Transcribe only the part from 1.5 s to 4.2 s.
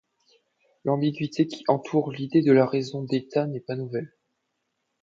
entoure l'idée de la raison d'État n'est pas nouvelle.